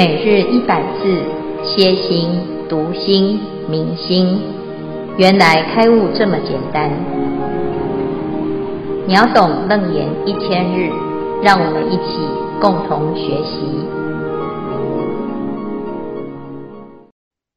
[0.00, 1.22] 每日一百字，
[1.62, 2.30] 歇心、
[2.70, 4.40] 读心、明心，
[5.18, 6.90] 原来开悟这么简单。
[9.06, 10.88] 秒懂楞严一千日，
[11.42, 12.16] 让我们一起
[12.62, 13.60] 共同学习。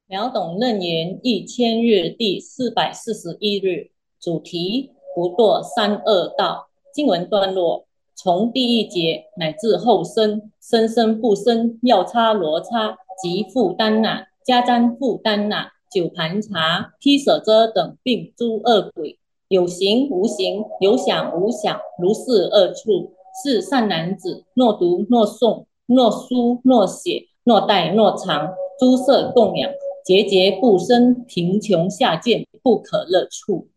[0.10, 6.68] 秒懂楞严一千日第四百四十一日，主题：不堕三恶道。
[6.94, 7.86] 经文段落。
[8.16, 19.18] 从第一节乃至后生，生生不生，药叉罗刹及傅丹那、加旃傅丹那、九盘茶、毗舍遮等并诸恶鬼，
[19.48, 23.14] 有形无形，有想无想，如是恶处，
[23.44, 29.72] 是善男子，若读若诵，若书若写，若戴若藏，诸色供养，
[30.06, 33.67] 节节不生，贫穷下贱，不可乐处。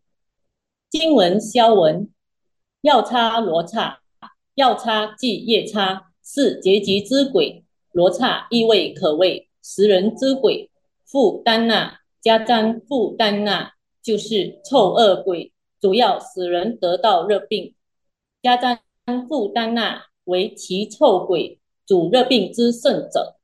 [0.89, 2.09] 经文消文，
[2.81, 3.99] 药叉罗刹。
[4.57, 10.71] 药叉即夜叉，是劫集之鬼；罗刹意味可谓食人之鬼。
[11.05, 17.75] 富丹那、迦旃傅丹那就是臭恶鬼，主要使人得到热病。
[18.41, 23.35] 迦旃傅丹那为其臭鬼，主热病之甚者。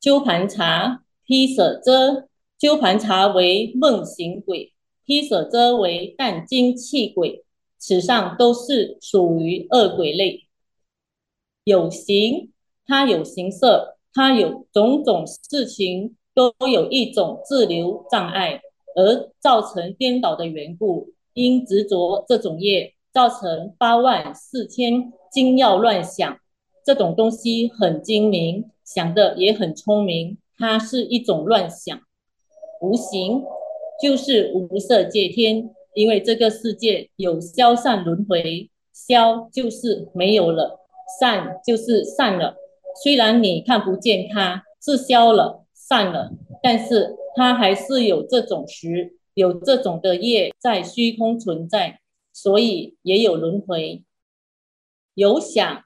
[0.00, 4.72] 鸠盘茶披舍遮，鸠盘茶为梦行鬼，
[5.04, 7.44] 披舍遮为淡精气鬼，
[7.76, 10.45] 此上都是属于恶鬼类。
[11.66, 12.52] 有形，
[12.86, 18.60] 它有形色，它有种种事情，都有一种滞留障碍，
[18.94, 21.08] 而造成颠倒的缘故。
[21.34, 26.38] 因执着这种业，造成八万四千精要乱想。
[26.84, 32.00] 这种东西很精明，想的也很聪明，它是一种乱想。
[32.80, 33.42] 无形
[34.00, 40.85] 就是无色界天，因为这个世界有消散轮回，消就是没有了。
[41.18, 42.56] 散就是散了，
[43.02, 52.00] 虽然你看不见它是消了、散了，但是它还是有这种实，有这种的业在虚空存在，
[52.32, 54.02] 所以也有轮回。
[55.14, 55.84] 有想，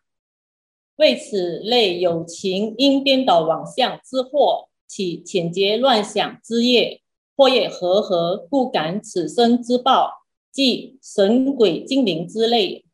[0.96, 7.02] 为此类有情因颠倒妄相之惑，起浅劫乱想之业，
[7.36, 12.84] 或业和合，故感此生之报，即神鬼精灵之类。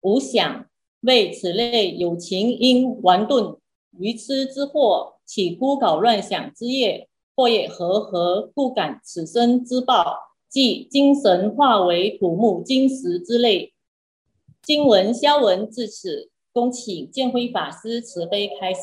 [0.00, 0.66] 无想。
[1.02, 3.56] 为此类有情因顽钝
[3.98, 10.16] 愚痴之惑，起孤搞乱想之业，或业和合，故感此生之报，
[10.48, 13.72] 即精神化为土木金石之类。
[14.62, 18.80] 经文消文至此，恭请建辉法师慈悲开示。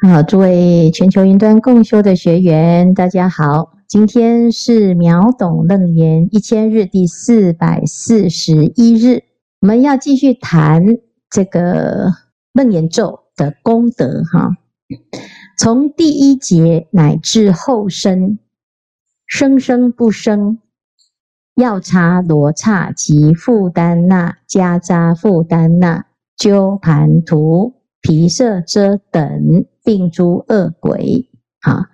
[0.00, 9.24] 好，诸位全球云端共修的学员，大家好，今天是秒懂楞严一千日第四百四十一日。
[9.62, 10.84] 我们要继续谈
[11.30, 12.10] 这个
[12.52, 14.56] 楞严咒的功德哈，
[15.56, 18.40] 从第一节乃至后生，
[19.24, 20.58] 生生不生，
[21.54, 26.06] 药叉罗刹及傅丹那、迦旃傅丹那、
[26.36, 31.30] 鸠盘荼、毗舍遮等并诸恶鬼。
[31.60, 31.88] 哈，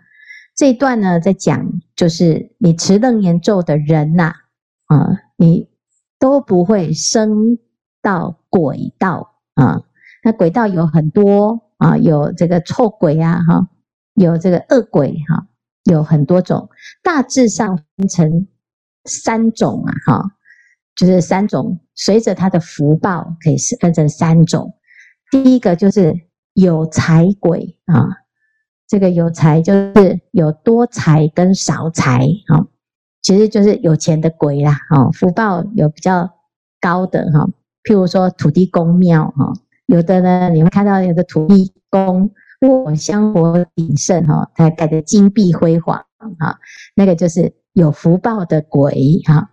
[0.57, 4.33] 这一段呢，在讲就是你持楞严咒的人呐，
[4.87, 5.69] 啊，你。
[6.19, 7.59] 都不会生
[8.03, 9.83] 到鬼道啊！
[10.25, 13.69] 那鬼道有很多啊，有这个臭鬼啊，哈，
[14.15, 15.47] 有这个恶鬼哈，
[15.85, 16.69] 有很多种，
[17.03, 18.47] 大致上分成
[19.05, 20.25] 三种啊，哈，
[20.97, 24.75] 就是三种，随着他的福报可以分成三种。
[25.31, 26.15] 第一个就是
[26.55, 28.09] 有财鬼啊，
[28.89, 32.67] 这个有财就是有多财跟少财啊。
[33.21, 36.31] 其实就是有钱的鬼啦，哈，福报有比较
[36.81, 37.47] 高的哈，
[37.85, 39.53] 譬如说土地公庙哈，
[39.87, 42.31] 有的呢，你会看到有的土地公
[42.61, 46.05] 卧香火鼎盛哈，他盖得金碧辉煌
[46.39, 46.59] 哈，
[46.95, 49.51] 那个就是有福报的鬼哈。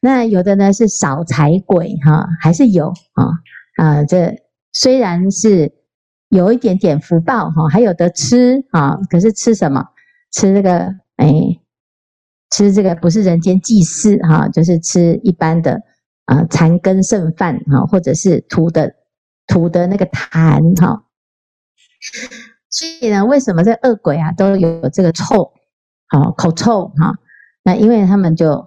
[0.00, 3.30] 那有的呢是少财鬼哈，还是有啊
[3.76, 4.36] 啊，这
[4.72, 5.72] 虽然是
[6.28, 9.86] 有一点点福报哈，还有得吃啊，可是吃什么？
[10.32, 11.60] 吃这个哎。
[12.54, 15.82] 吃这个不是人间祭祀哈，就是吃一般的
[16.26, 18.94] 啊残羹剩饭哈，或者是吐的
[19.48, 21.04] 吐的那个痰哈。
[22.70, 25.52] 所以呢，为什么这恶鬼啊都有这个臭，
[26.06, 27.14] 好口臭哈？
[27.64, 28.64] 那因为他们就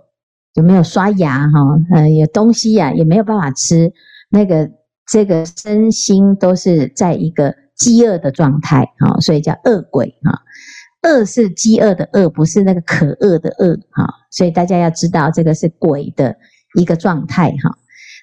[0.54, 1.60] 就没有刷牙哈，
[1.94, 3.94] 呃，有东西呀也没有办法吃，
[4.30, 4.69] 那个
[5.07, 10.42] 这个身心都是在一个饥饿的状态啊，所以叫恶鬼啊。
[11.07, 16.36] 饿是饥饿的饿，不是那个可饿的饿哈，所以大家要知道这个是鬼的
[16.77, 17.77] 一个状态哈。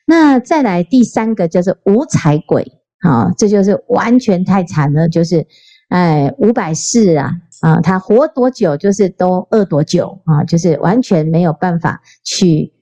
[0.07, 2.71] 那再来第三个就是五彩鬼
[3.01, 5.47] 啊，这就是完全太惨了，就是
[5.89, 7.33] 哎五百世啊
[7.63, 12.75] 啊，他活多久就是都饿多久啊，就是完全没有办法去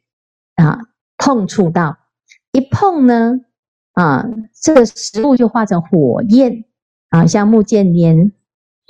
[0.57, 0.81] 啊
[1.17, 1.97] 碰触到，
[2.51, 3.35] 一碰呢
[3.93, 4.27] 啊，
[4.61, 6.65] 这个食物就化成火焰
[7.11, 8.33] 啊，像目犍连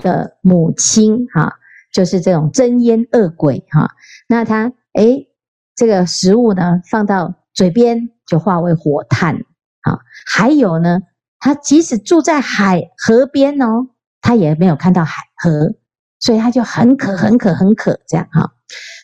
[0.03, 1.53] 的母亲哈、
[1.91, 3.89] 就是这种真烟恶鬼哈、
[4.27, 5.29] 那他诶
[5.75, 9.35] 这个食物呢放到嘴边就化为火炭
[9.81, 9.97] 啊，
[10.31, 10.99] 还有呢，
[11.39, 13.87] 他即使住在海河边哦，
[14.21, 15.73] 他也没有看到海河，
[16.19, 18.51] 所以他就很渴很渴很渴这样哈，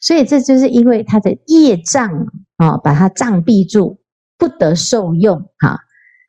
[0.01, 2.11] 所以这就是因为他的业障
[2.57, 3.99] 啊，把他障蔽住，
[4.37, 5.79] 不得受用哈。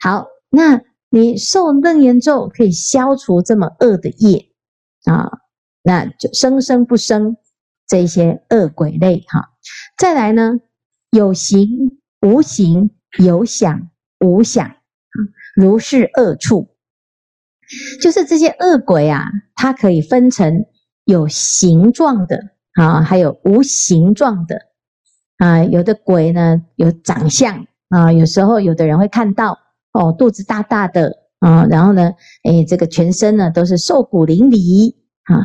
[0.03, 0.81] 好，那
[1.11, 4.50] 你受楞严咒可以消除这么恶的业。
[5.05, 5.31] 啊，
[5.83, 7.37] 那就生生不生
[7.87, 9.51] 这些恶鬼类哈。
[9.97, 10.55] 再来呢，
[11.11, 12.01] 有形。
[12.23, 13.89] 无形有想
[14.19, 14.77] 无想，
[15.57, 16.69] 如是恶处，
[18.03, 19.25] 就是这些恶鬼啊，
[19.55, 20.67] 它可以分成
[21.07, 22.39] 有形状的
[22.75, 24.61] 啊，还有无形状的
[25.39, 25.65] 啊。
[25.65, 29.59] 有的鬼呢有长相啊，有时候有的人会看到
[29.95, 32.13] 哦，肚子大大的啊，然后呢，
[32.45, 34.95] 哎，这个全身呢都是瘦骨嶙峋
[35.25, 35.45] 啊。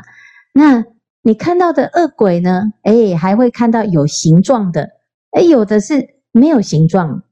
[0.53, 0.85] 那
[1.23, 4.91] 你看到的恶鬼呢，哎，还会看到有形状的，
[5.31, 6.15] 哎，有的是。
[6.37, 7.23] 没有形状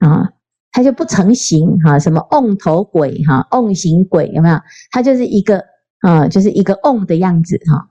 [0.00, 0.28] 啊，
[0.70, 4.60] 它就不成形哈，什么瓮头鬼哈，瓮形鬼有没有？
[4.90, 5.64] 它就是一个
[6.00, 7.88] 啊，就是一个瓮的样子哈。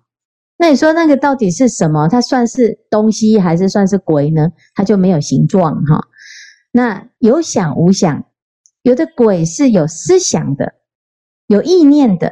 [0.60, 2.08] 那你说那个到底是什么？
[2.08, 4.52] 它算是东西还是算是鬼呢？
[4.76, 6.06] 它就没有形状哈。
[6.72, 8.24] 那有想无想，
[8.84, 10.76] 有的鬼是有思想的，
[11.48, 12.32] 有意念的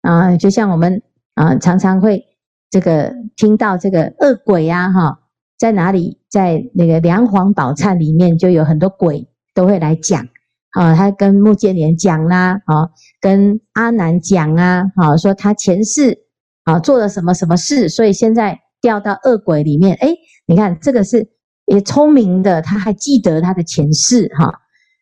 [0.00, 1.02] 啊，就像我们
[1.34, 2.24] 啊常常会
[2.70, 5.18] 这个听到这个恶鬼呀哈。
[5.58, 6.18] 在哪里？
[6.30, 10.26] 在那个《梁皇宝忏》里面，就有很多鬼都会来讲
[10.70, 10.94] 啊。
[10.94, 12.88] 他跟穆建连讲啦，啊，
[13.20, 16.16] 跟阿南讲啊，啊，说他前世
[16.64, 19.94] 啊做了什么什么事，所以现在掉到恶鬼里面。
[19.96, 20.16] 诶，
[20.46, 21.28] 你看这个是
[21.66, 24.60] 也聪明的，他还记得他的前世哈。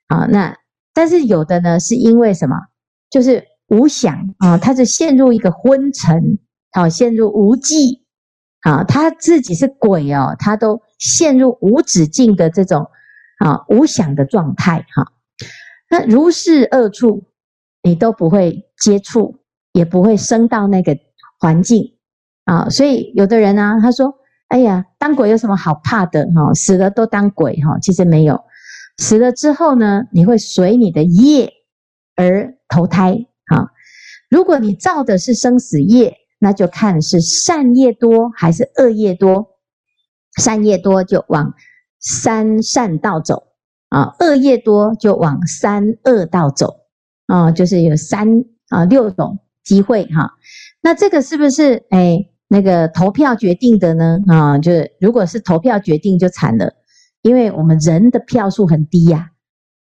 [0.08, 0.56] 啊，那
[0.98, 2.56] 但是有的呢，是因为什么？
[3.08, 6.40] 就是无想啊，他是陷入一个昏沉，
[6.72, 8.04] 好，陷入无记。
[8.62, 12.88] 啊，他自己是鬼哦，他都陷入无止境的这种
[13.38, 15.12] 啊无想的状态哈。
[15.88, 17.28] 那如是恶处，
[17.84, 19.36] 你都不会接触，
[19.72, 20.98] 也不会升到那个
[21.38, 21.94] 环境
[22.44, 22.68] 啊。
[22.70, 24.12] 所以有的人呢、他说
[24.50, 26.26] ：“哎呀，当鬼有什么好怕的？
[26.34, 28.42] 哈，死了都当鬼哈。”其实没有，
[28.98, 31.52] 死了之后呢，你会随你的业
[32.14, 33.26] 而投胎。
[33.46, 33.70] 哈，
[34.28, 36.16] 如果你造的是生死业。
[36.40, 39.58] 那就看是善业多还是恶业多，
[40.40, 41.52] 善业多就往
[41.98, 43.48] 三善道走
[43.88, 46.76] 啊，恶业多就往三恶道走
[47.26, 50.34] 啊，就是有三啊六种机会哈。
[50.80, 54.20] 那这个是不是哎那个投票决定的呢？
[54.28, 56.72] 啊，就是如果是投票决定就惨了，
[57.28, 59.32] 因为我们人的票数很低呀。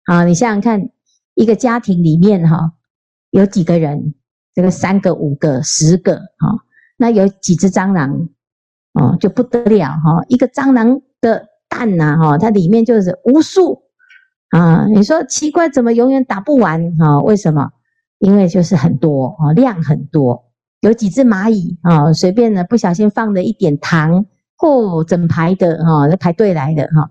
[0.06, 0.90] 啊，你想想看，
[1.34, 2.72] 一个家庭里面哈
[3.30, 4.14] 有几个人？
[4.52, 6.64] 这个三个、五个、十个，哈，
[6.96, 8.28] 那有几只蟑螂，
[8.94, 13.82] 哦，就不得了，哈，一个蟑螂的蛋呐，哈，它里面就是无数，
[14.48, 17.20] 啊，你说奇怪，怎么永远打不完，哈？
[17.20, 17.70] 为什么？
[18.18, 20.46] 因为就是很多，啊，量很多，
[20.80, 24.24] 有几只蚂蚁，啊，随便呢不小心放了一点糖，
[24.62, 27.10] 哦，整排的，哈，排队来的，哈，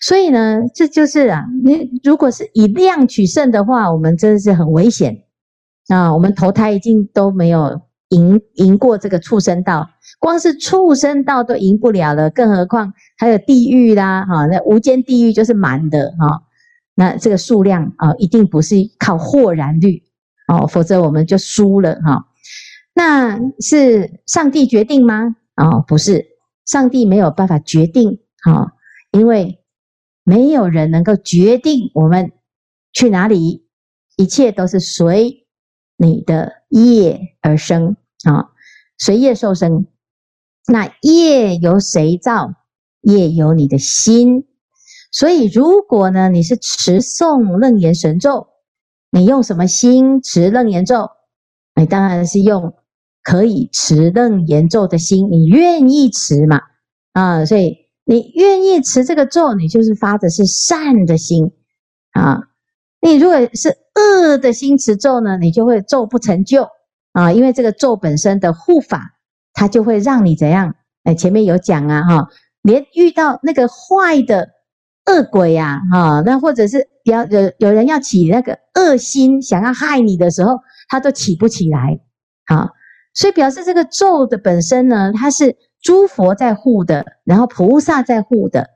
[0.00, 5.24] 所以呢，这就是啊，你如果是以量取胜的话，我们真的是很危险。
[5.88, 9.90] 啊，我们投胎已经都没有赢赢过这个畜生道，
[10.20, 16.42] 光是畜生道都赢不了了，更何况还有地狱啦，哈，那无间地狱就是满的哈，
[16.94, 20.02] 那这个数量啊，一定不是靠豁然率
[20.46, 22.26] 哦，否则我们就输了哈。
[22.94, 25.34] 那是上帝决定吗？
[25.56, 26.24] 哦，不是，
[26.64, 28.72] 上帝没有办法决定哈，
[29.12, 29.62] 因为
[30.24, 32.32] 没有人能够决定我们
[32.92, 33.68] 去哪里，
[34.16, 35.38] 一切都是随。
[35.98, 38.50] 你的业而生啊，
[38.98, 39.86] 随业受生。
[40.66, 42.54] 那业由谁造？
[43.02, 44.48] 业由你的心。
[45.12, 48.48] 所以，如果呢，你是持诵楞严神咒，
[49.12, 51.10] 你用什么心持楞严咒？
[51.76, 52.74] 你当然是用
[53.22, 56.62] 可以持楞严咒的心，你愿意持嘛？
[57.12, 61.52] 啊，所以你愿意持这个咒，你就是发的是善的心
[62.12, 62.40] 啊。
[63.00, 66.68] 你如果是恶的心持咒呢，你就会咒不成就
[67.12, 69.12] 啊，因为这个咒本身的护法，
[69.52, 70.74] 它就会让你怎样？
[71.04, 72.28] 哎，前面有讲啊，哈，
[72.62, 74.50] 连遇到那个坏的
[75.06, 81.98] 恶鬼呀，哈，那或者是要有有人要起那个恶心，想要害你的时候，他都起不起来，
[82.46, 82.70] 啊，
[83.14, 88.70] 所以表示这个咒的本身呢，它是诸佛在护的，然后菩萨在护的。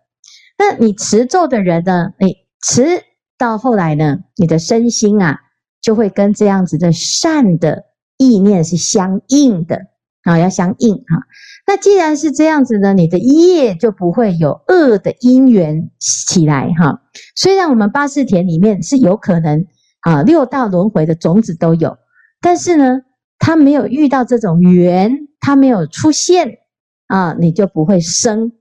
[0.58, 3.04] 那你持咒的人呢，你持
[3.38, 5.38] 到后来呢，你的身心啊，
[5.80, 7.84] 就会跟这样子的善的
[8.16, 9.82] 意念是相应的
[10.25, 11.26] 啊，要相应哈。
[11.66, 17.02] 那既然是这样子呢，你的业就不会有恶的因缘起来哈。
[17.34, 19.66] 虽然我们八识田里面是有可能
[20.00, 21.98] 啊，六道轮回的种子都有，
[22.40, 23.02] 但是呢，
[23.38, 26.58] 他没有遇到这种缘，他没有出现
[27.06, 28.52] 啊，你就不会生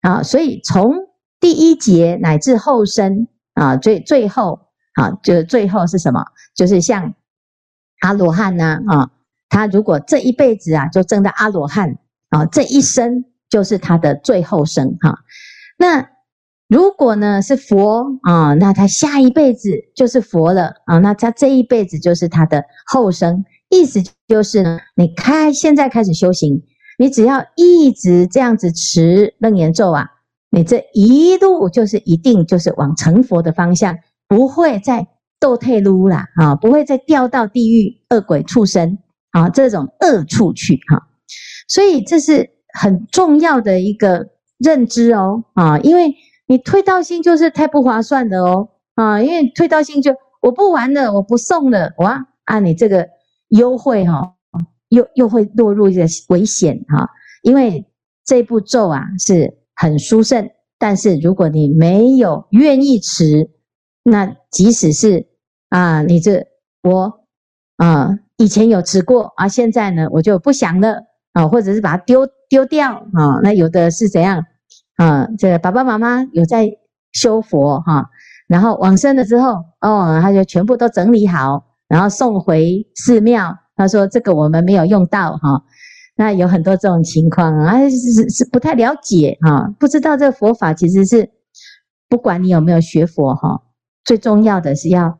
[0.00, 0.22] 啊。
[0.22, 0.94] 所以从
[1.40, 4.60] 第一劫乃至后生啊，最最后
[4.94, 6.24] 啊，就最后是什么？
[6.54, 7.14] 就是像
[8.00, 9.10] 阿罗汉呐啊，
[9.48, 11.98] 他如果这一辈子啊，就证到阿罗汉。
[12.30, 15.20] 啊，这一生就是他的最后生哈。
[15.78, 16.08] 那
[16.66, 20.98] 如果呢是佛啊，那他下一辈子就是佛了啊。
[20.98, 26.64] 那他这一辈子就是他的后生，意思就是呢，你开现在开始修行，
[26.98, 30.06] 你只要一直这样子持楞严咒啊，
[30.50, 33.98] 你这一路就是一定就是往成佛的方向，
[34.28, 35.06] 不会再
[35.40, 38.98] 堕退路了啊，不会再掉到地狱恶鬼畜生
[39.32, 41.08] 啊这种恶处去哈。
[41.68, 46.14] 所以这是很重要的一个认知哦，啊，因为
[46.46, 53.08] 你退道心就是太不划算的哦，啊，因为退道心就我不玩了，我不送了，哇，啊，你这个
[53.48, 54.34] 优惠哈，
[54.94, 57.08] 又又会落入一个危险哈，
[57.42, 57.84] 因为
[58.24, 60.48] 这部咒啊是很殊胜，
[60.78, 63.50] 但是如果你没有愿意持，
[64.02, 65.26] 那即使是
[65.68, 66.46] 啊，你这
[66.82, 67.26] 我
[67.76, 71.02] 啊以前有持过啊，现在呢我就不想了。
[71.34, 73.40] 啊，或者是把它丢丢掉啊？
[73.42, 74.44] 那有的是怎样
[74.98, 75.26] 啊？
[75.36, 76.70] 这个爸爸妈妈有在
[77.10, 78.08] 修佛哈，
[78.46, 83.58] 然后往生了之后，哦，他就全部都整理好，然后送回寺庙。
[83.76, 85.62] 他说：“这个我们没有用到哈。”
[86.16, 91.30] 那有很多这种情况啊，是是是不太了解哈，不知道这个佛法其实是
[92.08, 93.62] 不管你有没有学佛哈，
[94.04, 95.18] 最重要的是要。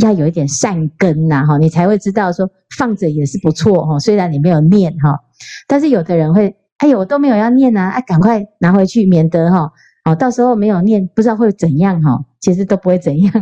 [0.00, 3.98] 要有一点善根呐，哈，你才会知道说放着也是不错哈。
[3.98, 5.18] 虽然你没有念哈，
[5.66, 9.72] 但是有的人会，哎呦，我都没有要念呐，哎，赶快拿回去，免得哈，
[10.04, 12.24] 哦，到时候没有念，不知道会怎样哈。
[12.38, 13.32] 其实都不会怎样，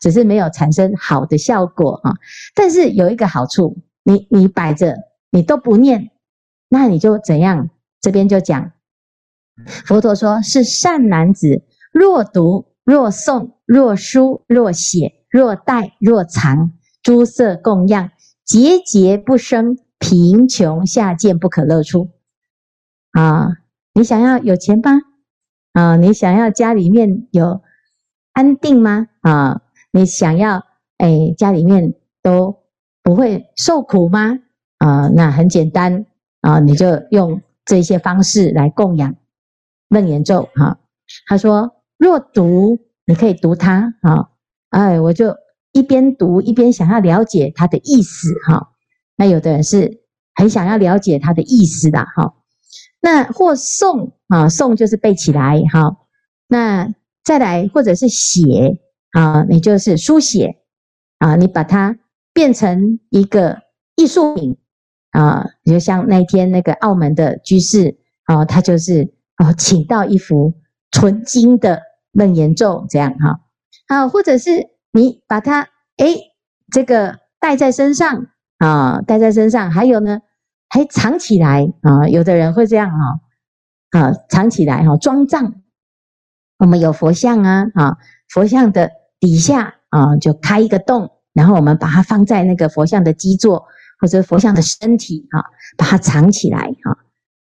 [0.00, 2.14] 只是没有产生好的效果哈。
[2.54, 4.94] 但是有一个好处，你你摆着，
[5.30, 6.10] 你都不念，
[6.68, 7.68] 那你就怎样？
[8.00, 8.72] 这边就讲，
[9.84, 15.12] 佛陀说是善男子，若读若诵若书若写。
[15.28, 16.72] 若戴若藏，
[17.02, 18.10] 诸色供养，
[18.44, 22.10] 节节不生，贫穷下贱不可乐出。
[23.10, 23.58] 啊，
[23.92, 24.92] 你想要有钱吗？
[25.72, 27.60] 啊，你想要家里面有
[28.32, 29.08] 安定吗？
[29.20, 29.60] 啊，
[29.90, 30.64] 你想要
[30.96, 32.62] 哎家里面都
[33.06, 34.36] 不会受苦吗？
[34.78, 36.06] 啊，那很简单
[36.40, 39.14] 啊，你就用这些方式来供养
[39.88, 40.48] 楞严咒。
[40.56, 40.80] 哈、
[41.28, 43.94] 他说若读，你可以读它。
[44.02, 44.30] 啊。
[44.70, 45.36] 哎，我就
[45.70, 48.72] 一边读一边想要了解它的意思哈。
[49.14, 50.02] 那有的人是
[50.34, 52.34] 很想要了解它的意思的哈。
[53.00, 55.96] 那或诵啊，诵就是背起来哈。
[56.48, 58.80] 那再来或者是写
[59.12, 60.56] 啊，你就是书写
[61.18, 61.96] 啊，你把它
[62.36, 63.62] 变成一个
[63.96, 64.58] 艺术品
[65.12, 65.46] 啊。
[65.62, 70.52] 比如像那天那个澳门的居士啊，他就是啊，请到一幅
[70.90, 71.80] 纯金的
[72.12, 73.40] 楞严咒这样哈。
[73.88, 74.50] 啊，或者是
[74.92, 75.62] 你把它
[75.96, 76.14] 哎，
[76.70, 78.26] 这个带在身上
[78.58, 80.20] 啊，带在身上，还有呢，
[80.68, 82.06] 还藏起来啊。
[82.06, 85.62] 有的人会这样哈，啊，藏起来哈，装藏。
[86.58, 87.96] 我们有佛像啊，啊，
[88.28, 88.90] 佛像的
[89.20, 93.66] 底下啊，就开一个洞，然后我们把它放在那个佛像的基座
[94.00, 95.44] 或者佛像的身体啊，
[95.76, 96.96] 把它藏起来啊，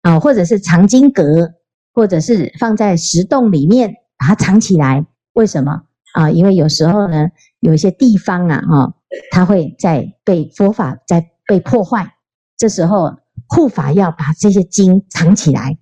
[0.01, 1.53] 啊，或者是藏经阁，
[1.93, 5.05] 或者是放在石洞里面把它藏起来。
[5.31, 5.83] 为什么？
[6.13, 7.29] 啊，因为有时候呢，
[7.61, 8.93] 有一些地方啊，哈，
[9.31, 12.15] 它会在被佛法在被破坏，
[12.57, 13.15] 这时候
[13.47, 15.77] 护法要把这些经藏起来，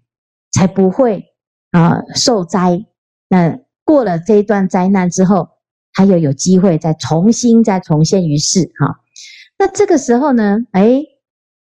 [0.52, 1.26] 才不会
[1.72, 2.86] 啊受灾。
[3.30, 5.50] 那过了这一段灾难之后，
[5.96, 9.00] 还有有机会再重新再重现于世，哈。
[9.58, 11.02] 那这个时候呢，哎，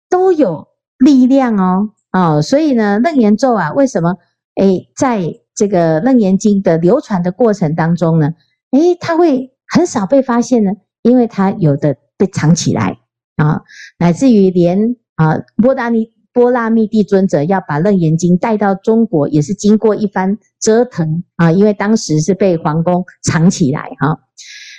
[0.09, 0.67] 都有
[0.97, 4.15] 力量哦，啊，所以呢，楞严咒啊，为什么
[4.55, 5.21] 哎，在
[5.53, 8.33] 这个楞严经的流传的过程当中呢？
[8.71, 10.71] 诶，它会很少被发现呢，
[11.03, 12.97] 因为它有的被藏起来
[13.35, 13.61] 啊，
[13.99, 24.19] 乃至于连啊，波达尼波拉蜜帝尊者要把《楞严经》带到中国，也是经过一番折腾啊，因为当时是被皇宫藏起来哈。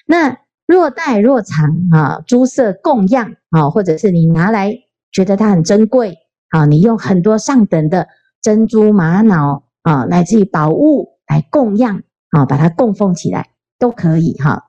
[0.07, 0.37] 那
[0.67, 4.77] 若带若藏啊，诸色供养啊，或者是你拿来
[5.11, 6.19] 觉得它很珍贵
[6.51, 8.07] 啊，你用很多上等的
[8.43, 13.49] 珍珠玛瑙啊，乃至于宝物来供养啊，把它供奉起来
[13.79, 14.65] 都可以哈。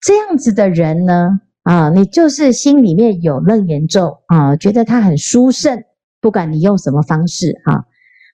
[0.00, 5.82] 这样子的人呢，啊，你就是心里面有楞严咒啊，觉得它很殊胜。
[6.22, 7.84] 不管你用什么方式哈，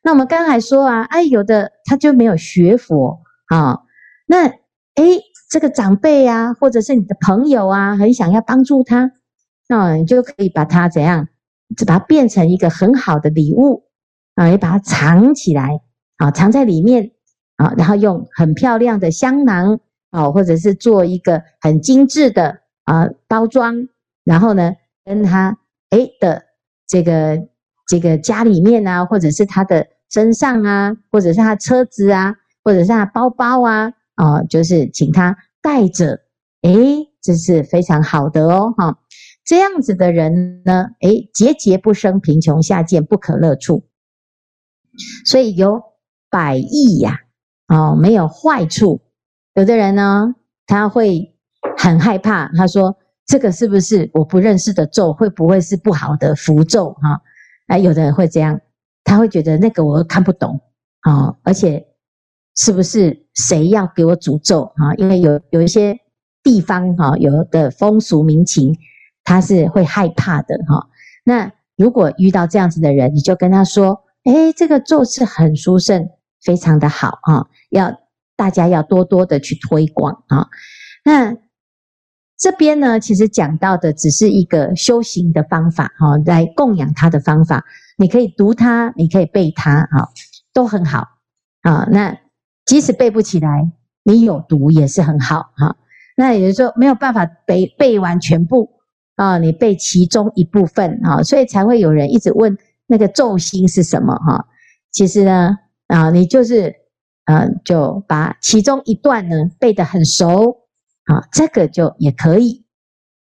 [0.04, 3.80] 那我们刚才说啊，哎，有的他就没有学佛啊，
[4.26, 5.04] 那哎，
[5.50, 9.10] 这个长辈啊，或者是你的朋友啊，很想要帮助他，
[9.68, 11.28] 那你就可以把它怎样，
[11.78, 13.84] 就把它变成一个很好的礼物
[14.34, 15.80] 啊，也把它藏起来
[16.18, 17.12] 啊，藏在里面
[17.56, 19.80] 啊，然后用很漂亮的香囊
[20.10, 23.88] 啊，或者是做一个很精致的啊包装，
[24.24, 24.74] 然后呢，
[25.06, 25.56] 跟他
[25.88, 26.42] 哎的
[26.86, 27.48] 这个。
[27.88, 36.20] 这个家里面啊，或者是他的身上啊，或者是他车子啊，或者是他包包啊，哦，就是请他带着，
[36.62, 38.98] 诶，这是非常好的哦，哈，
[39.44, 43.88] 这样子的人呢，诶，节节不生贫穷下贱不可乐处，
[45.24, 45.82] 所以有
[46.30, 47.20] 百益呀，
[47.68, 49.00] 哦，没有坏处。
[49.54, 50.34] 有的人呢，
[50.66, 51.34] 他会
[51.76, 57.22] 很害怕，他说这个是不是我不认识的咒，会不会是不好的符咒哈？
[57.68, 58.60] 哎，有的人会这样，
[59.04, 60.60] 他会觉得那个我看不懂
[61.00, 61.86] 啊，而且
[62.56, 64.92] 是不是谁要给我诅咒啊？
[64.96, 65.96] 因为有有一些
[66.42, 68.76] 地方哈，有的风俗民情，
[69.22, 70.88] 他是会害怕的哈。
[71.24, 76.08] 那如果遇到这样子的人，你就跟他说：“哎，这个咒是很殊胜，
[76.42, 77.96] 非常的好啊，要
[78.36, 80.48] 大家要多多的去推广啊。”
[81.04, 81.36] 那。
[82.38, 87.64] 这边呢，其实讲到的只是一个修行的方法，哈，来供养他的方法。
[87.96, 90.08] 你可以读它，你可以背它，哈，
[90.52, 91.04] 都很好
[91.62, 91.88] 啊。
[91.90, 92.16] 那
[92.64, 93.72] 即使背不起来，
[94.04, 95.76] 你有读也是很好，哈。
[96.16, 98.70] 那也就是说，没有办法背背完全部
[99.16, 104.46] 啊，你背其中一部分啊，所以才会有人一直问那个咒心是什么，哈。
[104.92, 105.56] 其实呢，
[105.88, 106.72] 啊，你就是，
[107.24, 110.67] 嗯，就把其中一段呢背得很熟。
[111.08, 112.64] 啊，这个就也可以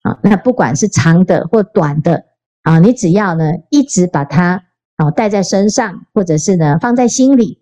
[0.04, 0.17] 啊。
[0.24, 2.24] 那不管是长的或短的
[2.62, 4.63] 啊，你只要呢一直把它
[4.96, 7.62] 啊带在身上，或者是呢放在心里，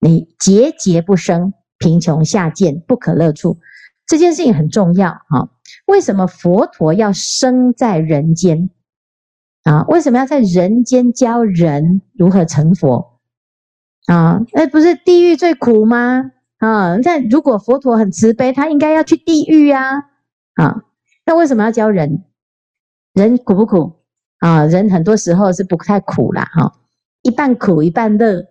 [0.00, 3.58] 你节节不生贫穷下贱不可乐处。
[4.06, 5.48] 这件事情很重要啊。
[5.86, 8.68] 为什么佛陀要生在人间
[9.62, 9.84] 啊？
[9.88, 13.18] 为什么要在人间教人如何成佛
[14.06, 14.42] 啊？
[14.52, 16.32] 那不是地狱最苦吗？
[16.64, 19.98] 啊，那如果佛陀很慈悲，他应该要去地狱呀！
[20.54, 20.82] 啊，
[21.26, 22.24] 那为什么要教人？
[23.12, 23.92] 人苦不苦？
[24.38, 26.72] 啊，人很多时候是不太苦啦，哈，
[27.20, 28.46] 一半苦一半乐，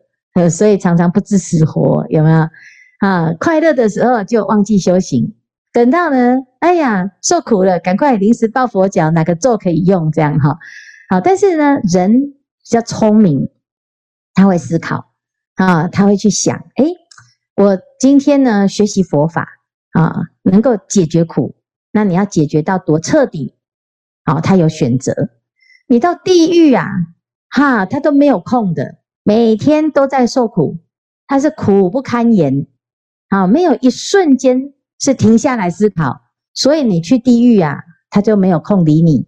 [0.47, 2.47] 所以常常不知死活，有没有？
[2.99, 5.33] 啊，快乐的时候就忘记修行，
[5.71, 10.11] 等到呢，哎呀，受苦了，赶快临时抱佛脚，哪个咒可以用？
[10.11, 10.59] 这样哈，
[11.09, 13.49] 好，但是呢，人比较聪明，
[14.35, 15.13] 他会思考
[15.55, 16.85] 啊，他会去想，哎。
[17.55, 19.47] 我今天呢，学习佛法
[19.91, 21.55] 啊，能够解决苦。
[21.91, 23.53] 那你要解决到多彻底？
[24.25, 25.29] 好，他有选择。
[25.85, 26.87] 你到地狱啊，
[27.49, 30.79] 哈，他都没有空的，每天都在受苦，
[31.27, 32.65] 他是苦不堪言。
[33.29, 36.21] 好，没有一瞬间是停下来思考。
[36.55, 39.27] 所以你去地狱啊，他就没有空理你。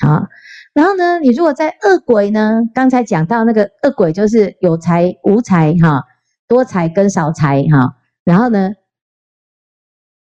[0.00, 0.28] 好，
[0.74, 6.04] 然后呢，你如果在恶鬼呢，刚才讲到那个恶鬼就是有财无财哈。
[6.48, 8.70] 多财跟少财哈，然后呢，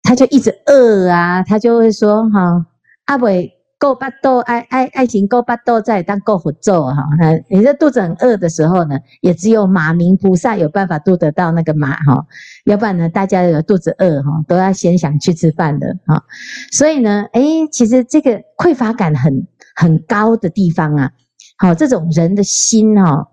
[0.02, 2.66] 他就一直饿啊，他就会说哈，
[3.04, 7.04] 阿伟够巴豆爱爱爱情够巴豆在当够佛咒哈，
[7.48, 12.26] 你这肚子很饿的时候呢，也只有马明菩萨有办法渡得到那个马哈，
[12.64, 16.24] 要不然呢，大家有肚子饿哈，都要先想去吃饭的哈，
[16.72, 21.12] 所以呢，诶，其实这个匮乏感很很高的地方啊，
[21.58, 23.28] 好，这种人的心哈，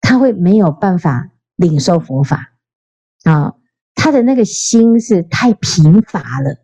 [0.00, 1.30] 他会没有办法。
[1.56, 2.52] 领受佛法
[3.24, 3.54] 啊，
[3.94, 6.56] 他的那个心是太贫乏了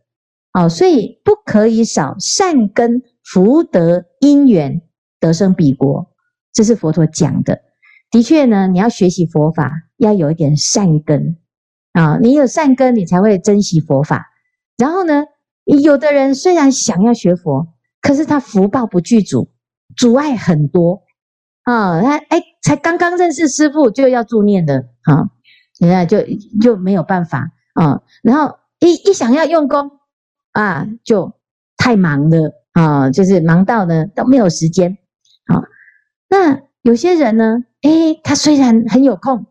[0.52, 4.82] 啊，所以不可以少善根福德因缘
[5.18, 6.10] 得生彼国，
[6.52, 7.62] 这是佛陀讲的。
[8.10, 11.38] 的确呢，你要学习佛法，要有一点善根
[11.92, 14.26] 啊，你有善根，你才会珍惜佛法。
[14.76, 15.24] 然后呢，
[15.64, 17.68] 有的人虽然想要学佛，
[18.02, 19.50] 可是他福报不具足，
[19.96, 21.02] 阻碍很多。
[21.64, 25.30] 啊，他哎，才刚刚认识师傅就要助念的啊，
[25.78, 26.18] 你看就
[26.60, 29.90] 就没有办法啊，然后一一想要用功
[30.52, 31.32] 啊，就
[31.76, 34.98] 太忙了啊，就是忙到呢都没有时间
[35.46, 35.62] 啊。
[36.28, 39.46] 那有些人呢，诶，他虽然很有空，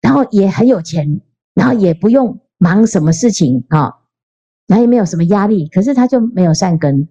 [0.00, 1.20] 然后也很有钱，
[1.54, 3.92] 然后也不用忙什么事情啊，
[4.66, 7.08] 然后也没有什么压力，可是他就没有善根，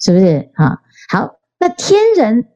[0.00, 0.82] 是不是啊？
[1.08, 2.48] 好，那天人，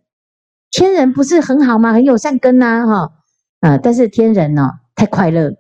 [0.77, 1.95] 天人不是很好吗？
[1.95, 3.13] 很有善根呐，哈，
[3.61, 5.51] 啊，但是天人呢，太快乐，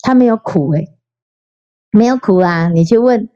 [0.00, 0.86] 他没有苦诶，
[1.90, 3.28] 没有苦啊，你去问。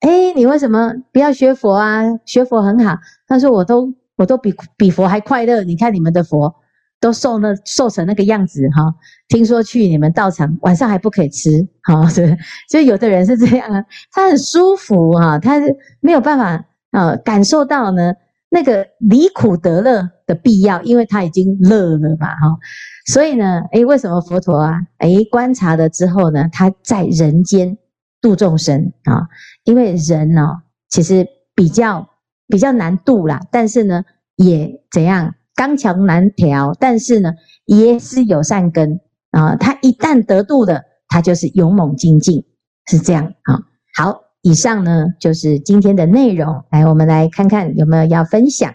[0.00, 2.02] 哎，你为什么不要学佛啊？
[2.26, 2.98] 学佛很好。
[3.26, 5.62] 他说：“我都我都比比佛还快乐。
[5.62, 6.54] 你看你们的佛
[7.00, 8.94] 都瘦那瘦成那个样子哈。
[9.28, 12.36] 听说去你们道场晚上还不可以吃，哈，是。
[12.68, 18.12] 所以有的人是这样啊，他很舒服哈，他是没有办法呃感受到呢
[18.50, 22.58] 那个离苦得乐的必要，因为他已经乐了嘛哈。
[23.06, 24.80] 所以呢，哎，为什么佛陀啊？
[24.98, 27.78] 哎，观察了之后呢，他在人间。”
[28.18, 29.28] 度众生啊，
[29.62, 32.08] 因为人呢、哦，其实比较
[32.48, 34.02] 比较难度啦，但是呢，
[34.34, 37.34] 也怎样刚强难调，但是呢，
[37.66, 38.98] 也是有善根
[39.30, 39.54] 啊。
[39.54, 42.42] 他一旦得度了，他就是勇猛精进，
[42.90, 43.60] 是这样啊。
[43.94, 48.74] 好，以上呢就是今天的内容，来，我们来看看有没有要分享。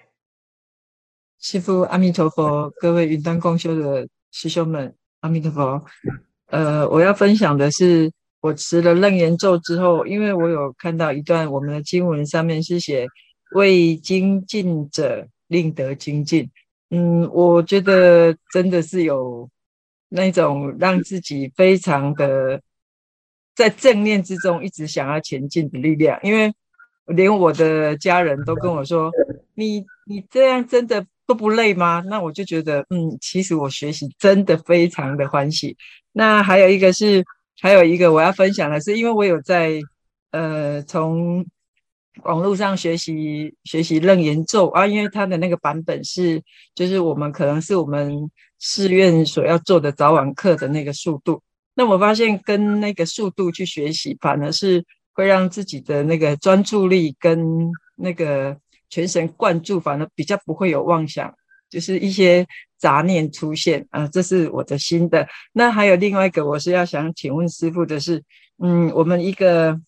[1.42, 5.84] 师父阿弥陀佛，各位云端共修的师兄们，阿弥陀佛。
[6.46, 8.10] 呃，我要分享的是。
[8.44, 13.06] 我持了楞严咒之后，因为我有看到一段我们的经文上面是写
[13.54, 16.50] “为精进者令得精进”，
[16.90, 19.48] 嗯，我觉得真的是有
[20.10, 22.60] 那种让自己非常的
[23.54, 26.20] 在正念之中一直想要前进的力量。
[26.24, 26.52] 因为
[27.06, 29.12] 连我的家人都跟我说
[29.54, 35.76] ：“你你这样真的都不累吗？”那我就觉得，嗯，其实我学习真的非常的欢喜。
[36.12, 37.24] 那还有一个是。
[37.64, 39.80] 还有一个我要分享的是，因为我有在
[40.32, 41.46] 呃从
[42.24, 46.42] 网络上学习学习楞严咒啊，因为它的那个版本是
[46.74, 51.40] 就是我们可能是我们寺院所要做的早晚课的那个速度。
[51.76, 58.58] 那我发现跟那个速度去学习，反而是会让自己的那个专注力跟那个
[58.92, 61.34] 全神贯注，反而比较不会有妄想。
[61.72, 62.46] 就是一些
[62.78, 65.26] 杂念出现啊，这是我的心得。
[65.54, 68.22] 那还有另外一个，我是要想请问师父的是，
[68.62, 69.80] 嗯，我们一个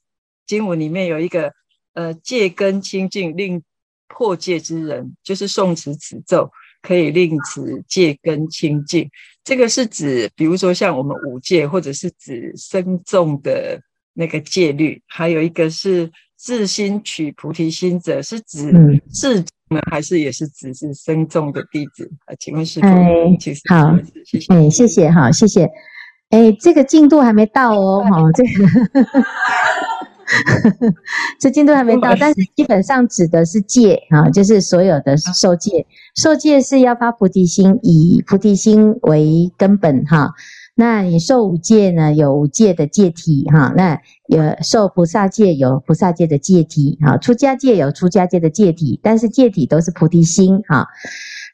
[0.46, 1.52] 经文里面有一个
[1.92, 3.62] 呃戒根清净令
[4.08, 6.50] 破戒之人，就是诵持此咒
[6.82, 9.10] 可以令此戒根清净。
[9.44, 13.78] 这个是指，比如说像我们五戒，或者是指僧众的
[14.14, 15.02] 那个戒律。
[15.06, 16.10] 还有一个是
[16.44, 19.46] 自心取菩提心者，是指自。
[19.70, 22.36] 呢还是也是指是僧众的弟子啊？
[22.38, 22.88] 请问师父，
[23.70, 25.68] 好，谢谢，哎，谢谢哈，谢谢，
[26.30, 28.50] 哎，这个进度还没到哦， 哈，这个，
[31.40, 40.30] 这进度还没到，但是基本上指的是戒啊，就是所有的受戒，受戒是要发菩提心，以菩提心为根本哈。
[40.76, 42.14] 那你受五戒呢？
[42.14, 43.72] 有五戒的戒体哈。
[43.78, 47.16] 那有受菩萨戒，有菩萨戒的戒体哈。
[47.18, 50.88] 出家戒有出家戒的戒体，但是戒体都是菩提心哈。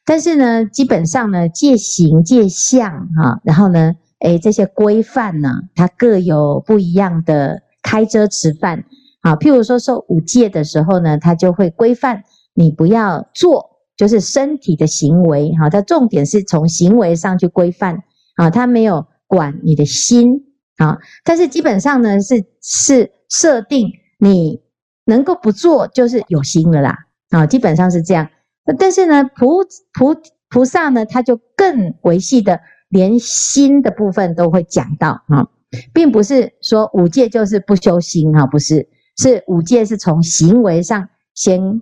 [0.06, 8.86] 但是呢，基本上呢，戒行戒相哈，然后呢，诶这些规范呢，它各有不一样的开遮持范
[9.20, 9.36] 啊。
[9.36, 15.70] 譬如说受五戒的时候呢，它就会规范你不要做，就是身体的行为哈。
[15.70, 18.04] 它重点是从行为上去规范。
[18.36, 20.44] 啊，他没有管你的心
[20.78, 23.88] 啊，但是基本上呢，是是设定
[24.18, 24.60] 你
[25.06, 26.98] 能够不做就是有心了啦
[27.30, 28.28] 啊，基本上是这样。
[28.78, 29.64] 但是呢，菩
[29.94, 35.48] 菩菩萨呢，他就更维系的，连心的部分都会讲到啊，
[35.94, 41.82] 并不是说五戒就是不修心啊，不是，是五戒是从行为上先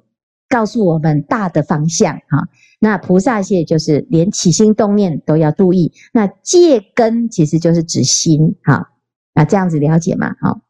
[0.49, 2.47] 告诉我们大的方向哈。
[2.79, 5.91] 那菩萨戒就是连起心动念都要注意。
[6.13, 8.91] 那戒根其实就是指心，哈，
[9.33, 10.35] 那这样子了解吗？
[10.39, 10.61] 好，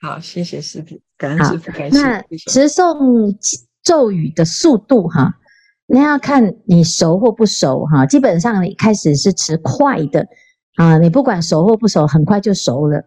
[0.00, 2.02] 好，谢谢师傅，感恩师傅，感谢。
[2.02, 3.36] 那持诵
[3.84, 5.38] 咒语的速度，哈，
[5.86, 8.04] 那要看你熟或不熟，哈。
[8.04, 10.26] 基本上你开始是持快的，
[10.74, 13.04] 啊，你不管熟或不熟，很快就熟了，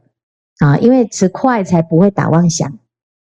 [0.60, 2.80] 啊，因为持快才不会打妄想，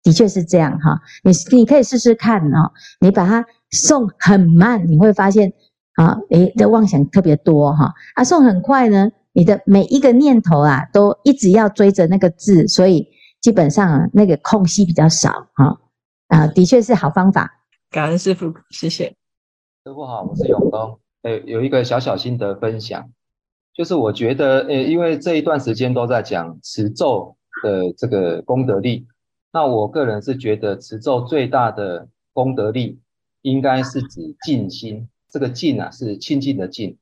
[0.04, 1.00] 的确是这样，哈。
[1.24, 3.46] 你你可以试试看哦，你把它。
[3.76, 5.52] 送很慢，你会发现
[5.96, 7.92] 啊，你的妄想特别多哈。
[8.14, 13.08] 啊，送很快呢，你的每一个念头啊，都一直要追着那个字，所以
[13.42, 15.80] 基本上啊，那个空隙比较少哈。
[16.28, 17.50] 啊，的确是好方法。
[17.90, 19.06] 感恩师傅，谢谢。
[19.84, 21.00] 师傅好，我是永东。
[21.24, 23.10] 诶，有一个小小心得分享，
[23.74, 29.08] 就是我觉得，诶，因为这一段时间都在讲持咒的这个功德力，
[29.54, 33.00] 那我个人是觉得持咒最大的功德力。
[33.46, 36.98] 应该是指静心，这个静啊是清净的静。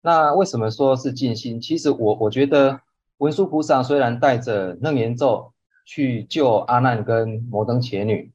[0.00, 1.60] 那为什么说是静心？
[1.60, 2.80] 其实我我觉得
[3.18, 5.52] 文殊菩萨虽然带着楞严咒
[5.84, 8.32] 去救阿难跟摩登伽女，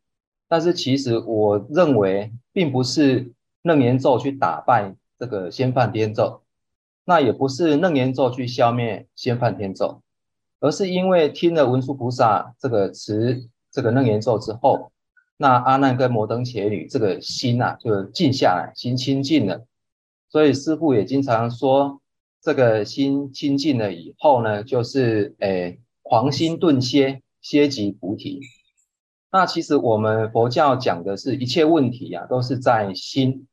[0.47, 6.43] 但是其实我认为并不是楞严咒去打败这个先梵天咒，
[7.03, 10.03] 那也不是楞严咒去消灭先梵天咒，
[10.63, 14.93] 而是因为听了文殊菩萨这个持这个楞严咒之后，
[15.35, 19.65] 那阿难跟摩登伽女这个心呐、啊、就静下来，心清净了。
[20.29, 21.99] 所以师父也经常说，
[22.41, 28.39] 这个心清净了以后呢，就是诶，狂心顿歇，歇即菩提。
[29.33, 33.47] 那其实我们佛教讲的是一切问题啊，都是在心。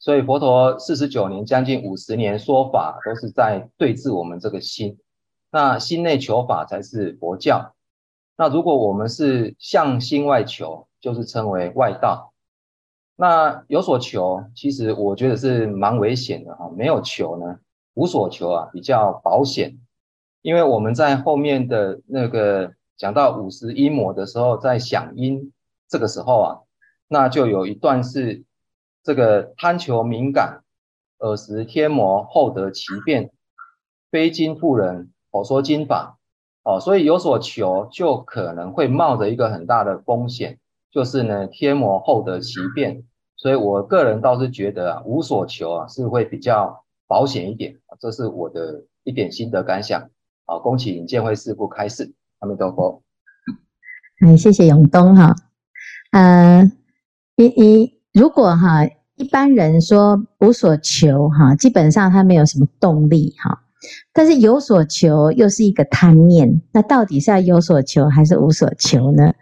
[0.00, 4.98] 所以佛陀四十九年，将近五十年说法，都是在对治我们这个心。
[5.50, 7.74] 那心内求法才是佛教。
[8.36, 12.32] 那如果我们是向心外求，就是称为外道。
[13.16, 16.70] 那有所求，其实我觉得是蛮危险的哈。
[16.76, 17.60] 没有求呢，
[17.94, 19.78] 无所求啊，比较保险。
[20.42, 25.50] 因为我们在后面的那个讲到五十因魔的时候，在响应
[25.88, 26.60] 这个时候啊，
[27.08, 28.44] 那就有一段是
[29.02, 30.62] 这个贪求敏感，
[31.20, 33.32] 耳识天魔后得其变，
[34.10, 36.18] 非经妇人我说经法
[36.64, 40.58] 哦，所以有所求就可能会冒着一个很大的风险。
[40.92, 43.04] 就是呢，天魔后得其变，
[43.36, 50.08] 所以我个人倒是觉得啊，无所求啊，是会比较保险一点，这是我的一点心得感想。
[50.46, 53.02] 好，恭请见辉师父开示，阿弥陀佛。
[54.26, 55.34] 哎，谢谢永东哈。
[56.12, 56.64] 呃，
[57.36, 63.65] 一一如果哈，一般人说无所求哈，基本上他没有什么动力哈。
[64.12, 69.32] 但是有所求又是一个贪念，那到底是要有所求还是无所求呢？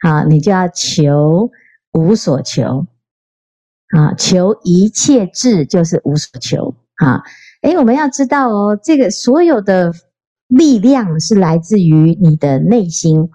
[0.00, 1.50] 啊，你就要求
[1.92, 2.86] 无所求，
[3.96, 7.22] 啊，求一切智就是无所求，啊，
[7.62, 9.92] 诶，我们要知道哦，这个所有的
[10.48, 13.30] 力量是来自于你的内心，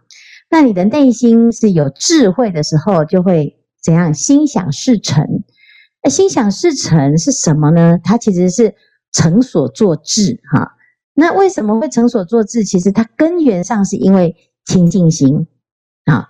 [0.50, 4.14] 那你的内心是有智慧的时候，就会怎样？
[4.14, 5.26] 心想事成。
[6.02, 8.00] 那心想事成是什么呢？
[8.02, 8.74] 它其实是
[9.12, 10.76] 成所作智，哈。
[11.14, 12.64] 那为什么会成所作智？
[12.64, 15.48] 其实它根源上是因为清净心，
[16.06, 16.30] 啊。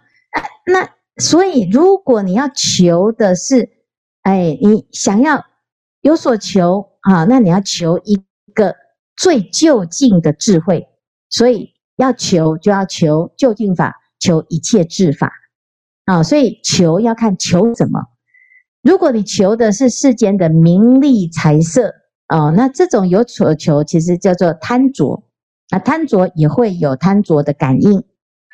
[0.65, 3.69] 那所以，如果你要求的是，
[4.21, 5.45] 哎，你想要
[6.01, 8.17] 有所求啊，那你要求一
[8.53, 8.75] 个
[9.17, 10.87] 最究竟的智慧。
[11.29, 15.31] 所以要求就要求究竟法，求一切智法
[16.05, 16.23] 啊。
[16.23, 17.99] 所以求要看求什么。
[18.81, 21.93] 如果你求的是世间的名利财色
[22.29, 25.23] 哦，那这种有所求其实叫做贪着
[25.69, 28.03] 啊，贪着也会有贪着的感应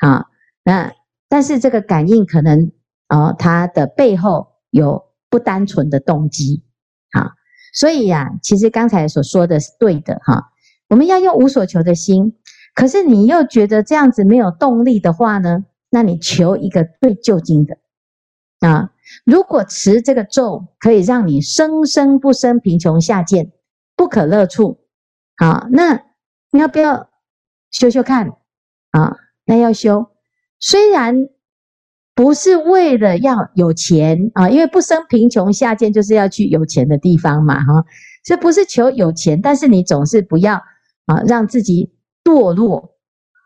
[0.00, 0.26] 啊，
[0.64, 0.92] 那。
[1.28, 2.70] 但是这个感应可能
[3.08, 6.62] 啊、哦，它的背后有不单纯的动机，
[7.10, 7.32] 啊，
[7.74, 10.52] 所以呀、其实刚才所说的是对的哈。
[10.88, 12.36] 我们要用无所求的心，
[12.76, 15.64] 可是你又觉得这样子没有动力的话呢？
[15.90, 17.76] 那你求一个最究竟的
[18.60, 18.92] 啊。
[19.24, 23.50] 如果持这个咒可以让你生生不生贫穷下贱，
[23.96, 24.86] 不可乐处，
[25.36, 26.02] 好，那
[26.50, 27.08] 你要不要
[27.70, 28.28] 修修看
[28.90, 29.16] 啊？
[29.44, 30.10] 那要修。
[30.58, 31.28] 虽然
[32.14, 37.84] 不是为了要有钱啊，因为不生贫穷下贱就是要去有钱的地方嘛，哈，
[38.24, 40.62] 这不是求有钱，但是你总是不要
[41.06, 41.92] 啊，让自己
[42.24, 42.96] 堕落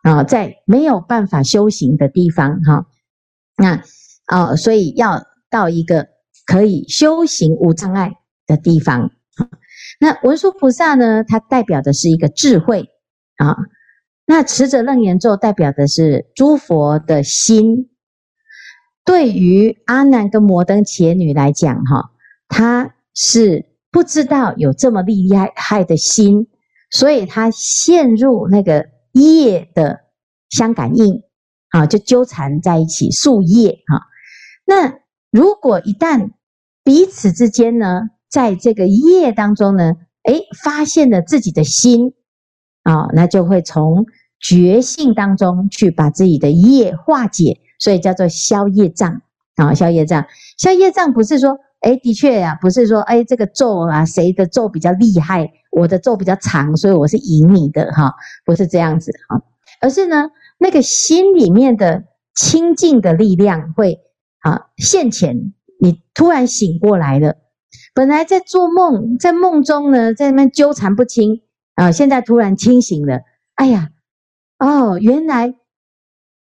[0.02, 2.86] 啊，在没有办法修行的地方，哈，
[3.56, 3.82] 那
[4.26, 6.08] 啊，所以要到一个
[6.46, 8.12] 可以修行无障碍
[8.46, 9.10] 的地方。
[10.00, 12.88] 那文殊菩萨呢，它代表的是一个智慧
[13.36, 13.54] 啊。
[14.24, 17.90] 那持着楞严咒代表的是诸佛的心，
[19.04, 22.12] 对于阿难跟摩登伽女来讲，哈，
[22.48, 26.46] 他是不知道有这么厉害的心，
[26.90, 30.00] 所以他陷入那个业的
[30.48, 31.22] 相感应，
[31.70, 34.06] 啊，就纠缠在一起，宿业，哈。
[34.64, 35.00] 那
[35.32, 36.30] 如果一旦
[36.84, 42.12] 彼此之间呢，在这个业当中呢，诶，发现了自己的心，
[42.84, 44.06] 啊，那就会从
[44.38, 49.20] 觉性当中去把自己的业化解，所以叫做消业障
[49.56, 50.24] 啊，消业障。
[50.56, 58.14] 消业障不是说，哎，的确呀、啊，不是说，哎，这个咒啊，谁的咒比较厉害，我的咒比较长，所以我是赢你的哈，
[58.46, 59.42] 不是这样子哈，
[59.80, 63.98] 而是呢，那个心里面的清净的力量会
[64.40, 67.36] 啊现前，你突然醒过来了，
[67.94, 71.42] 本来在做梦，在梦中呢，在那边纠缠不清
[71.74, 73.20] 啊，现在突然清醒了，
[73.54, 73.90] 哎呀。
[74.62, 75.54] 哦，原来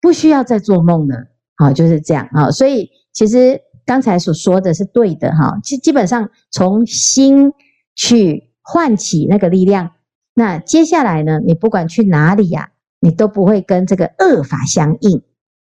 [0.00, 2.50] 不需要再做梦了，好，就是这样啊。
[2.50, 7.52] 所以其实刚才所说的是对的哈，基基本上从心
[7.94, 9.90] 去唤起那个力量，
[10.32, 15.22] 那接下来呢，你不管去哪里呀、你都不会跟这个恶法相应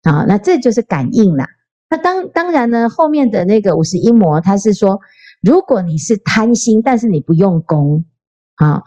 [0.05, 1.45] 啊，那这就是感应了。
[1.91, 4.99] 那当当然呢，后面的那个五十一魔，他是说，
[5.41, 8.05] 如果你是贪心，但是你不用功
[8.57, 8.83] 啊，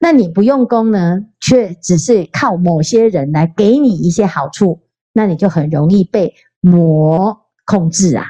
[0.00, 4.80] 那你不用功呢，却只是靠某些人来给你一些好处，
[5.12, 8.24] 那你就很容易被魔控制啊，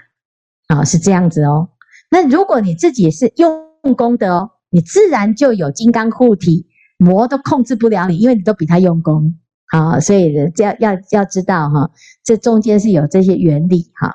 [0.66, 1.68] 啊，是这样子哦。
[2.10, 9.38] 那如果你自己是用功的哦，你自然就有金刚护体，魔都控制不了你，因为你都比他用功。
[9.70, 11.90] 好，所以要要要知道哈，
[12.24, 14.14] 这中间是有这些原理哈。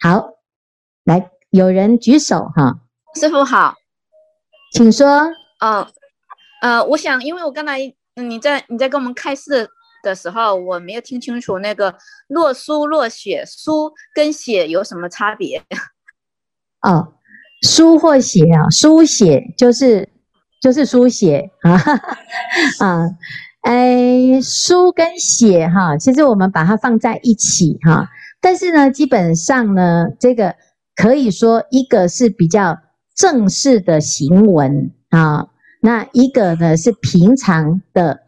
[0.00, 0.30] 好，
[1.04, 2.80] 来，有人举手哈。
[3.14, 3.74] 师傅好，
[4.72, 5.06] 请说。
[5.60, 5.88] 哦，
[6.62, 7.78] 呃，我想，因为我刚才
[8.14, 9.68] 你在你在跟我们开示
[10.02, 11.94] 的时候，我没有听清楚那个
[12.28, 15.62] 若书若写，书跟写有什么差别？
[16.82, 17.14] 哦，
[17.62, 20.08] 书或写啊，书写就是
[20.60, 21.72] 就是书写啊
[22.78, 23.08] 啊。
[23.62, 28.08] 哎，书跟写哈，其实我们把它放在一起哈，
[28.40, 30.54] 但是呢，基本上呢，这个
[30.94, 32.78] 可以说一个是比较
[33.18, 35.48] 正式的行文啊，
[35.82, 38.18] 那一个呢是平常的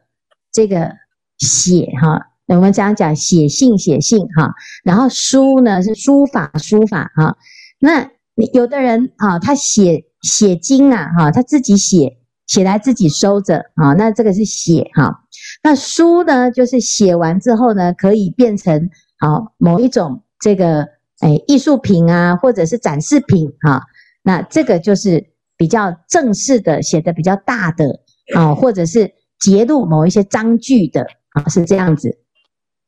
[0.53, 0.93] 这个
[1.39, 4.53] 写哈，我们讲讲写信写信哈，
[4.85, 7.37] 然后书呢是书法书法哈，
[7.79, 8.11] 那
[8.53, 12.19] 有的人啊，他写写经啊哈，他自己写。
[12.47, 15.23] 写来自己收着啊，那这个是写哈。
[15.63, 20.83] 那书呢，就是写完之后呢，可以变成好某一种这个
[21.21, 23.81] 哎艺术品啊，或者是展示品哈。
[24.23, 28.01] 那这个就是比较正式的，写的比较大的
[28.35, 32.19] 啊，或者是节录某一些章句的啊，是这样子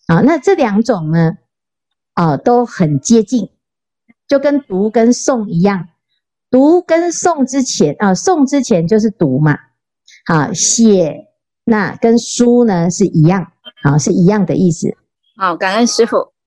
[0.07, 0.21] 啊。
[0.21, 1.33] 那这两种呢，
[2.15, 3.51] 啊都很接近，
[4.29, 5.89] 就跟读跟诵一样。
[6.51, 9.59] 读跟诵之前啊，诵之前就是读嘛，
[10.27, 11.29] 好写
[11.65, 14.89] 那跟书呢是一样，啊是一样的意思。
[15.37, 16.32] 好，感恩师父。